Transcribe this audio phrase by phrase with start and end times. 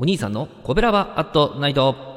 [0.00, 2.08] お兄さんのコベラバアットナイト。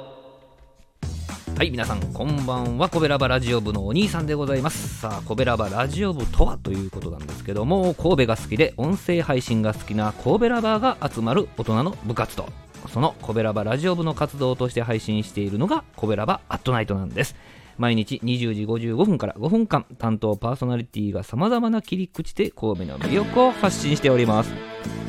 [1.57, 2.89] はい皆さんこんばんは。
[2.89, 4.99] コベラバラジオ部のお兄さんでございます。
[4.99, 12.47] さあコベラバラジオ部とはということなんですけども神戸が好きで音声配信が好きな神戸ラバーが集まる大人の部活動
[12.87, 17.35] そのコベラバラジオ部の活動として配信しているのがコベラバアットナイトなんです。
[17.81, 24.53] 毎日20時55分から5分間担当パーソナリティが様々な切り口で神戸の魅力を発信しております。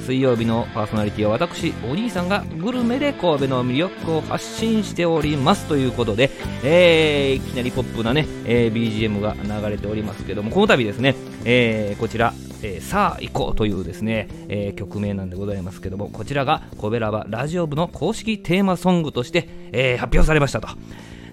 [0.07, 6.31] 水曜日のパーソナリティは私お兄さんがグルメで神戸の魅力を発信しておりますということで、
[6.65, 12.33] えー、いきなりポップなね、えー、BGM が流れておりますけどもこの度ですね、えー、こちら、
[12.63, 20.69] えー、さあ行こうというですね、えー、曲名なんでございますけどもこちらがコベラバラジオ部の公式テーマソングとして、えー、発表されましたと。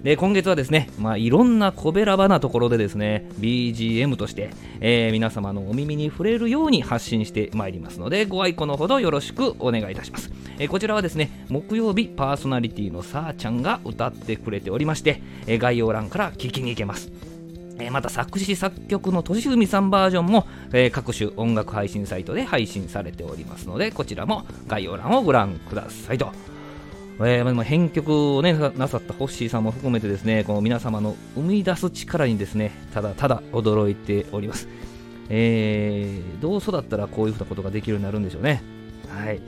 [0.02, 17.10] で今月はですね、まあ、いろんなこべらばなところでですね BGM として、えー、皆様のお耳に触れるように発信してまいりますのでご愛顧のほどよろしくお願いいたします、えー、こちらはですね木曜日パーソナリティのさあちゃんが歌ってくれておりまして、えー、概要欄から聞きに行けます。
[17.90, 26.49] また作詞作曲のとしふみさんバージョンも、え、各種音楽配信サイトで配信されておりますのでこちらも概要欄をご覧くださいと。
[27.22, 34.68] えー、編曲を、ね、なさったホッシーさんも含めてですねこの皆様の生み出す力にですねただただ驚いております、
[35.28, 38.62] えー、どう育ったらこういうふうなことができるようになるんでしょうね。
[39.08, 39.40] はい。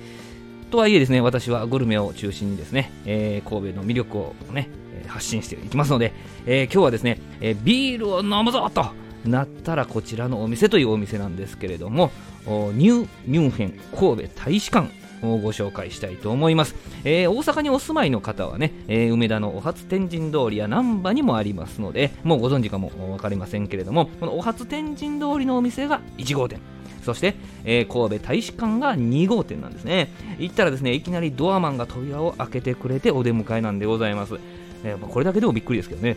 [0.71, 4.71] とはいえですね私はグルメを中心にですね、えー、神戸の魅力をね
[5.07, 6.15] 発信していきますので、
[6.47, 8.87] えー、今日はですね、えー、ビールを飲むぞと
[9.27, 12.11] なったらこちらのお店というお店なんですけれども
[12.47, 14.89] ニューミュンヘン神戸大使館
[15.23, 26.61] ご紹介したいと思います、えー、大阪にお住まいの方はね、えー、梅田のお初天神通りや難波にもありますのでもうご存知かも分かりませんけれどもこのお初天神通りのお店が1号店。
[27.03, 27.35] そして、
[27.65, 30.09] えー、神戸大使館が2号店なんですね。
[30.39, 34.37] 行ったらですねいきなりドアマンが扉を開けてくれてお出迎えなんでございます、
[34.85, 36.17] えー、これだけでもびっくりですけどね。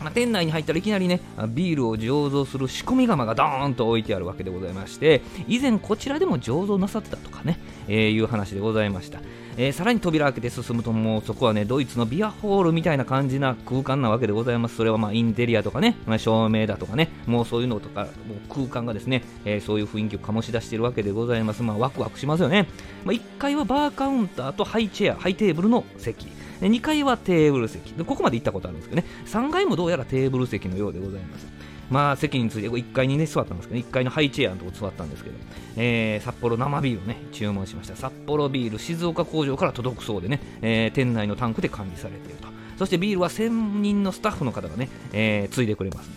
[0.00, 9.20] まあ、店内に入ったらいきなりねビールを醸造する仕込み窯がドーンと置いてあるわけでございまして以前こちらでも醸造なさってたとかね、えー、いう話でございました、
[9.62, 14.76] えー、さらに扉開けて進むともうそこはねドイツのビアホールみたいな感じな空間なわけでございます。
[14.76, 18.10] それはまあインテリアとかね、まあ、照明だとかねもうそういうのとかもう
[18.48, 21.62] 空間がですね、えー、そういう雰囲気を醸し出しているわけでございます。
[21.62, 22.68] まあワクワクしますよね、
[23.04, 26.24] まあ、1階はバーカウンターとハイチェアハイテーブルの席。
[26.62, 27.90] で2階はテーブル席。
[27.92, 29.06] でここまで行ったことあるんですけどね。
[29.26, 31.59] 3階もどうやらテーブル席のようでございます。
[31.90, 35.36] まあ席について1階にね座ったんですけど、1階のハイチェアのとこ座ったんですけど、
[35.76, 37.96] えー、サッポロ生ビールね注文しました。
[37.96, 42.48] サッポロビール静岡工場から届くそうでね、えー、店内のタンクで管理されていると。
[42.78, 46.14] そしてビールは専任のスタッフの方がね、えー、ついでくれますね。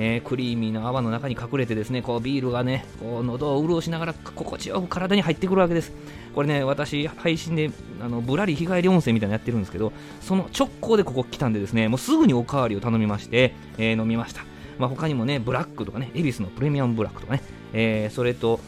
[0.00, 5.92] えー、クリーミーな泡の中に隠れてですねこうビールがねこう喉を潤しながら心地よく体に入ってくるわけです。
[6.34, 14.42] これね私配信であのぶらり日帰り温泉みたいなのやってるんですけどその直行でここ来たんでですねもうすぐにおかわりを頼みまして、えー、飲みました。
[14.78, 18.60] まあ、他にもねブラックとかね恵比寿のプレミアムブラックとかね、えー、それと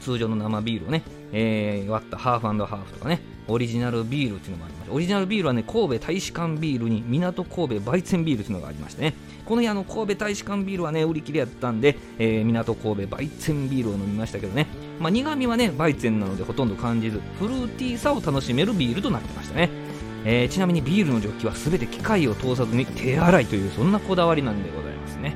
[0.00, 9.14] 通常の生ビールをね、えー、割ったハーフハーフとかねオリジナルビールっていうのもありましたオリジナルビールはね神戸大使館ビールに港神戸焙煎ビールっていうのがありましてね
[9.46, 14.66] この日あの神戸大使館ビールはね売り切れやったんで、えー、港神戸焙煎ビールを飲みましたけどね、
[15.00, 19.87] まあ、苦味はね焙煎なのでほとんど感じずフルーティーさを楽しめるビールとなってましたね。
[20.30, 25.34] えー、ちなみにビールのジョッキは全て機械を通さずに手洗いというそんなこだわりなんでございますね。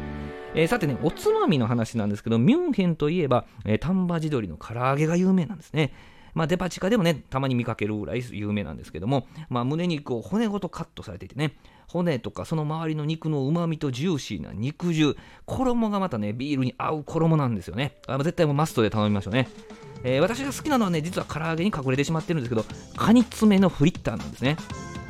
[0.54, 5.94] えー、さてね、おつまみの話なんですけど、ミュンヘンといえば、えー、丹波地鶏の唐揚げが有名なんですね。
[6.34, 11.56] まあ、デパ地下でもね、たまに見かけるぐらい有名なんですけども、まあ、胸肉を骨ごとカットされていてね、
[11.88, 15.16] 骨とかその周りの肉のうまみとジューシーな肉汁、
[15.46, 17.96] 衣がまたね、ビールに合う衣なんですよね。
[18.08, 19.48] あ絶対もうマストで頼みましょうね。
[20.04, 22.64] えー、私が好きなのはね、実は唐揚げに隠れてしまってるんですけど、
[22.96, 24.56] カニ爪のフリッターなんですね。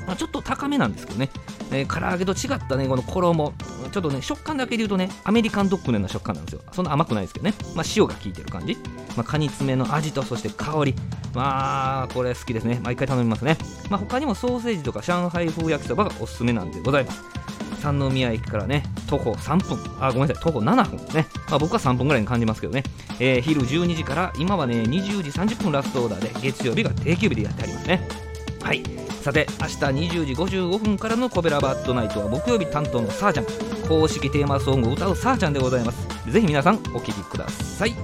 [0.06, 1.30] まあ、ちょっと高めなんですけどね、
[1.70, 3.52] えー、唐揚げと違ったね、この衣、
[3.92, 6.60] ちょっとね、食感だけで言うとね、アメリカンドッグのような食感なんですよ。
[6.72, 8.76] そんな甘くないですけどね、まあ、塩が効いてる感じ、
[9.16, 10.94] まあ、カニ爪の味と、そして香り、
[11.34, 12.80] まあ、これ好きですね。
[12.82, 13.56] 毎回頼みますね。
[13.90, 17.22] まあ、他にもソーセージとか上海風焼きそばがおすすめなんでございます。
[17.82, 21.26] 三宮駅からね、徒歩3分、あ、ごめんなさい、徒歩7分ですね。
[21.48, 22.84] まあ、僕は3分ぐらいに感じますけどね、
[23.18, 28.06] えー、昼12時から、今はね、20時30分ラストオーダーで、月曜日が定休日でやってありますね。
[28.62, 28.82] はい。
[29.22, 29.74] さて明日
[30.14, 33.44] 20時55分からのコベラバットナイトは木曜日担当のさーちゃん
[33.86, 36.08] 公式テーマソングを歌うさーちゃんでございます。
[36.28, 37.94] ぜひ皆さんお聴きください。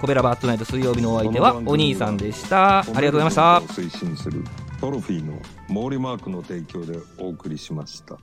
[0.00, 2.78] コベラバットナイト水曜日のお相手はお兄さんでした。
[2.78, 3.58] ありがとうございました。
[3.74, 4.42] 推進する
[4.80, 8.18] トロフィーの毛利マークの提供でお送りしました